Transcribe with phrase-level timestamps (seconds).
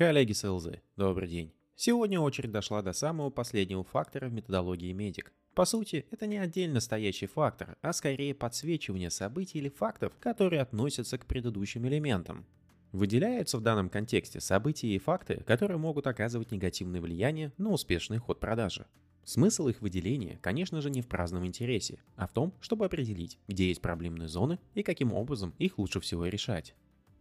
[0.00, 1.52] Коллеги с добрый день.
[1.76, 5.30] Сегодня очередь дошла до самого последнего фактора в методологии медик.
[5.54, 11.18] По сути, это не отдельно стоящий фактор, а скорее подсвечивание событий или фактов, которые относятся
[11.18, 12.46] к предыдущим элементам.
[12.92, 18.40] Выделяются в данном контексте события и факты, которые могут оказывать негативное влияние на успешный ход
[18.40, 18.86] продажи.
[19.24, 23.68] Смысл их выделения, конечно же, не в праздном интересе, а в том, чтобы определить, где
[23.68, 26.74] есть проблемные зоны и каким образом их лучше всего решать.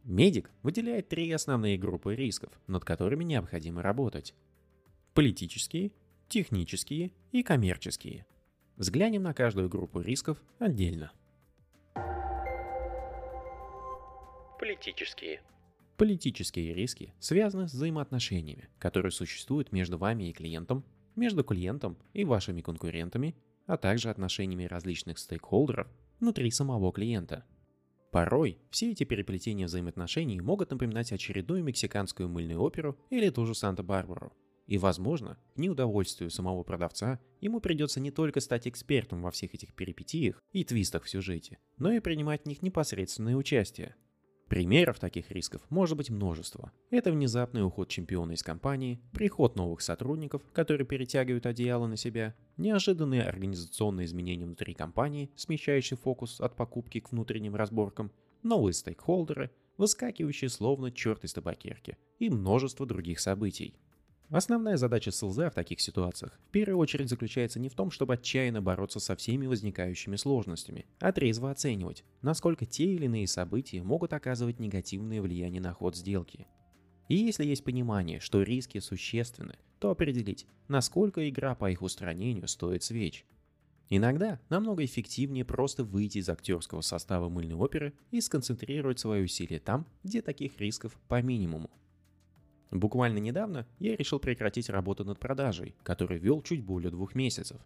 [0.04, 4.34] Медик выделяет три основные группы рисков, над которыми необходимо работать.
[5.14, 5.92] Политические,
[6.30, 8.26] технические и коммерческие.
[8.78, 11.12] Взглянем на каждую группу рисков отдельно.
[14.58, 15.42] Политические.
[15.98, 22.62] Политические риски связаны с взаимоотношениями, которые существуют между вами и клиентом, между клиентом и вашими
[22.62, 25.88] конкурентами, а также отношениями различных стейкхолдеров
[26.20, 27.44] внутри самого клиента–
[28.12, 34.34] Порой все эти переплетения взаимоотношений могут напоминать очередную мексиканскую мыльную оперу или ту же Санта-Барбару.
[34.66, 39.74] И, возможно, к неудовольствию самого продавца ему придется не только стать экспертом во всех этих
[39.74, 43.96] перипетиях и твистах в сюжете, но и принимать в них непосредственное участие.
[44.50, 46.72] Примеров таких рисков может быть множество.
[46.90, 53.22] Это внезапный уход чемпиона из компании, приход новых сотрудников, которые перетягивают одеяло на себя, неожиданные
[53.22, 60.92] организационные изменения внутри компании, смещающие фокус от покупки к внутренним разборкам, новые стейкхолдеры, выскакивающие словно
[60.92, 63.76] черт из табакерки и множество других событий.
[64.32, 68.62] Основная задача СЛЗ в таких ситуациях в первую очередь заключается не в том, чтобы отчаянно
[68.62, 74.60] бороться со всеми возникающими сложностями, а трезво оценивать, насколько те или иные события могут оказывать
[74.60, 76.46] негативное влияние на ход сделки.
[77.08, 82.84] И если есть понимание, что риски существенны, то определить, насколько игра по их устранению стоит
[82.84, 83.26] свеч.
[83.90, 89.88] Иногда намного эффективнее просто выйти из актерского состава мыльной оперы и сконцентрировать свои усилия там,
[90.04, 91.72] где таких рисков по минимуму.
[92.72, 97.60] Буквально недавно я решил прекратить работу над продажей, который вел чуть более двух месяцев.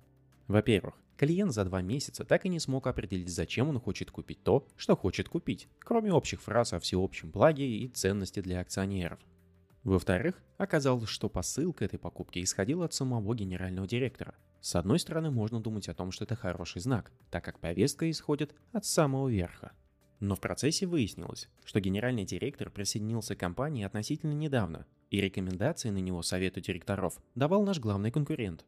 [0.47, 4.65] Во-первых, клиент за два месяца так и не смог определить, зачем он хочет купить то,
[4.75, 9.19] что хочет купить, кроме общих фраз о всеобщем благе и ценности для акционеров.
[9.83, 14.35] Во-вторых, оказалось, что посыл к этой покупке исходил от самого генерального директора.
[14.61, 18.55] С одной стороны, можно думать о том, что это хороший знак, так как повестка исходит
[18.71, 19.73] от самого верха.
[20.23, 25.97] Но в процессе выяснилось, что генеральный директор присоединился к компании относительно недавно, и рекомендации на
[25.97, 28.63] него совету директоров давал наш главный конкурент.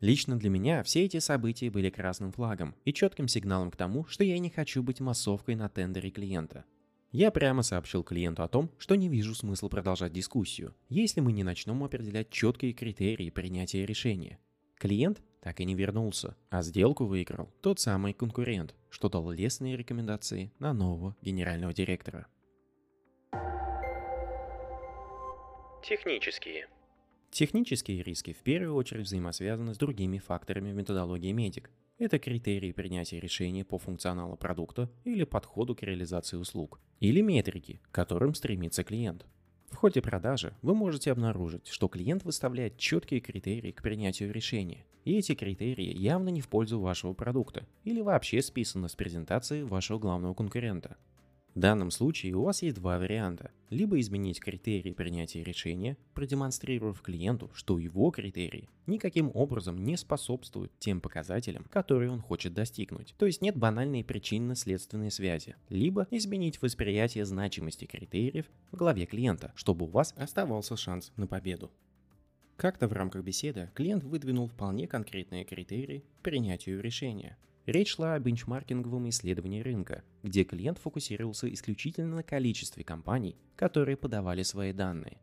[0.00, 4.22] Лично для меня все эти события были красным флагом и четким сигналом к тому, что
[4.22, 6.66] я не хочу быть массовкой на тендере клиента.
[7.10, 11.42] Я прямо сообщил клиенту о том, что не вижу смысла продолжать дискуссию, если мы не
[11.42, 14.38] начнем определять четкие критерии принятия решения.
[14.78, 20.52] Клиент так и не вернулся, а сделку выиграл тот самый конкурент, что дал лестные рекомендации
[20.60, 22.28] на нового генерального директора.
[25.82, 26.68] Технические.
[27.32, 31.70] Технические риски в первую очередь взаимосвязаны с другими факторами в методологии медик.
[31.98, 37.94] Это критерии принятия решения по функционалу продукта или подходу к реализации услуг, или метрики, к
[37.94, 39.26] которым стремится клиент.
[39.70, 45.16] В ходе продажи вы можете обнаружить, что клиент выставляет четкие критерии к принятию решения, и
[45.16, 50.34] эти критерии явно не в пользу вашего продукта или вообще списаны с презентации вашего главного
[50.34, 50.96] конкурента.
[51.58, 53.50] В данном случае у вас есть два варианта.
[53.68, 61.00] Либо изменить критерии принятия решения, продемонстрировав клиенту, что его критерии никаким образом не способствуют тем
[61.00, 63.12] показателям, которые он хочет достигнуть.
[63.18, 65.56] То есть нет банальной причинно-следственной связи.
[65.68, 71.72] Либо изменить восприятие значимости критериев в голове клиента, чтобы у вас оставался шанс на победу.
[72.56, 77.36] Как-то в рамках беседы клиент выдвинул вполне конкретные критерии принятию решения.
[77.68, 84.42] Речь шла о бенчмаркинговом исследовании рынка, где клиент фокусировался исключительно на количестве компаний, которые подавали
[84.42, 85.18] свои данные.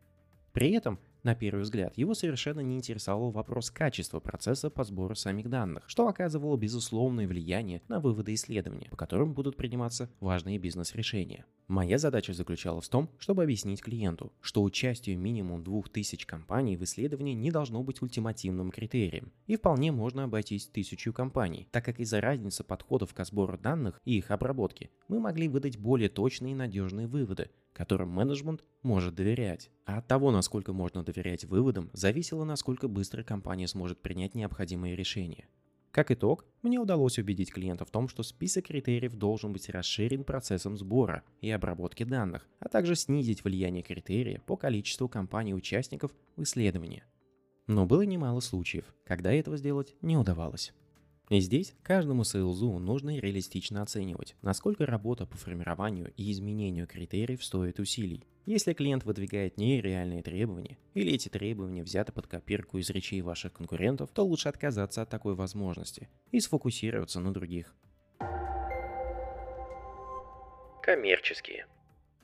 [0.52, 5.50] При этом на первый взгляд, его совершенно не интересовал вопрос качества процесса по сбору самих
[5.50, 11.44] данных, что оказывало безусловное влияние на выводы исследования, по которым будут приниматься важные бизнес-решения.
[11.68, 17.34] Моя задача заключалась в том, чтобы объяснить клиенту, что участие минимум 2000 компаний в исследовании
[17.34, 22.62] не должно быть ультимативным критерием, и вполне можно обойтись тысячу компаний, так как из-за разницы
[22.62, 27.50] подходов к сбору данных и их обработке мы могли выдать более точные и надежные выводы,
[27.72, 29.70] которым менеджмент может доверять.
[29.86, 35.48] А от того, насколько можно доверять выводам, зависело, насколько быстро компания сможет принять необходимые решения.
[35.96, 40.76] Как итог, мне удалось убедить клиента в том, что список критериев должен быть расширен процессом
[40.76, 47.02] сбора и обработки данных, а также снизить влияние критерия по количеству компаний-участников в исследовании.
[47.66, 50.74] Но было немало случаев, когда этого сделать не удавалось.
[51.28, 57.80] И здесь каждому сейлзу нужно реалистично оценивать, насколько работа по формированию и изменению критериев стоит
[57.80, 58.24] усилий.
[58.44, 64.10] Если клиент выдвигает нереальные требования, или эти требования взяты под копирку из речей ваших конкурентов,
[64.12, 67.74] то лучше отказаться от такой возможности и сфокусироваться на других.
[70.80, 71.66] Коммерческие.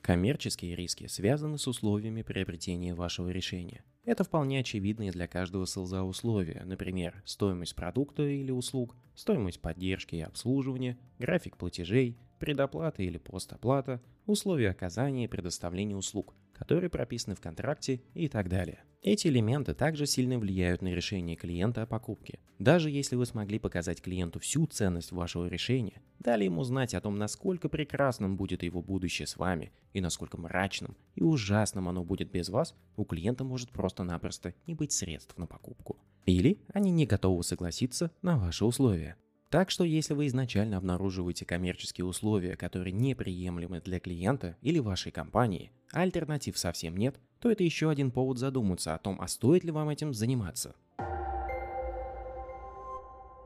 [0.01, 3.83] Коммерческие риски связаны с условиями приобретения вашего решения.
[4.05, 10.21] Это вполне очевидные для каждого селза условия, например, стоимость продукта или услуг, стоимость поддержки и
[10.21, 18.01] обслуживания, график платежей, предоплата или постоплата, условия оказания и предоставления услуг, которые прописаны в контракте
[18.13, 18.83] и так далее.
[19.01, 22.39] Эти элементы также сильно влияют на решение клиента о покупке.
[22.59, 27.17] Даже если вы смогли показать клиенту всю ценность вашего решения, дали ему знать о том,
[27.17, 32.49] насколько прекрасным будет его будущее с вами и насколько мрачным и ужасным оно будет без
[32.49, 35.97] вас, у клиента может просто-напросто не быть средств на покупку.
[36.25, 39.17] Или они не готовы согласиться на ваши условия.
[39.49, 45.71] Так что если вы изначально обнаруживаете коммерческие условия, которые неприемлемы для клиента или вашей компании,
[45.91, 49.69] а альтернатив совсем нет, то это еще один повод задуматься о том, а стоит ли
[49.69, 50.75] вам этим заниматься.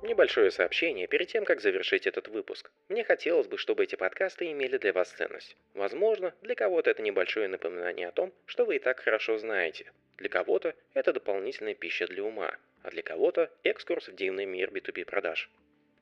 [0.07, 2.71] Небольшое сообщение перед тем, как завершить этот выпуск.
[2.87, 5.57] Мне хотелось бы, чтобы эти подкасты имели для вас ценность.
[5.73, 9.91] Возможно, для кого-то это небольшое напоминание о том, что вы и так хорошо знаете.
[10.15, 15.03] Для кого-то это дополнительная пища для ума, а для кого-то экскурс в дивный мир B2B
[15.03, 15.49] продаж.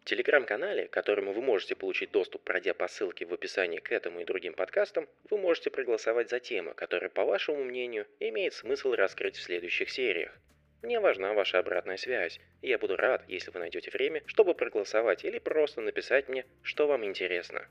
[0.03, 4.19] В телеграм-канале, к которому вы можете получить доступ, пройдя по ссылке в описании к этому
[4.19, 9.35] и другим подкастам, вы можете проголосовать за тему, которая, по вашему мнению, имеет смысл раскрыть
[9.35, 10.39] в следующих сериях.
[10.85, 15.39] Мне важна ваша обратная связь, я буду рад, если вы найдете время, чтобы проголосовать или
[15.39, 17.61] просто написать мне, что вам интересно.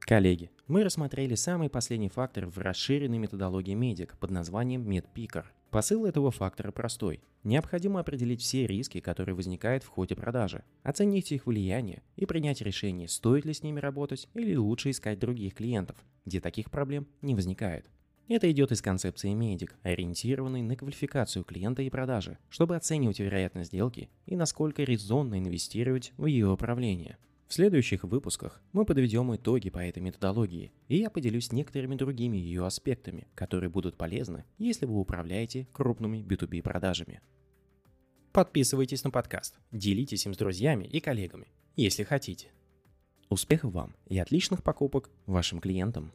[0.00, 5.44] Коллеги, мы рассмотрели самый последний фактор в расширенной методологии медик под названием MedPicker.
[5.70, 7.20] Посыл этого фактора простой.
[7.44, 13.06] Необходимо определить все риски, которые возникают в ходе продажи, оценить их влияние и принять решение,
[13.06, 15.96] стоит ли с ними работать или лучше искать других клиентов,
[16.26, 17.86] где таких проблем не возникает.
[18.28, 24.10] Это идет из концепции медик, ориентированной на квалификацию клиента и продажи, чтобы оценивать вероятность сделки
[24.26, 27.16] и насколько резонно инвестировать в ее управление.
[27.46, 32.66] В следующих выпусках мы подведем итоги по этой методологии, и я поделюсь некоторыми другими ее
[32.66, 37.22] аспектами, которые будут полезны, если вы управляете крупными B2B продажами.
[38.32, 42.48] Подписывайтесь на подкаст, делитесь им с друзьями и коллегами, если хотите.
[43.30, 46.12] Успехов вам и отличных покупок вашим клиентам!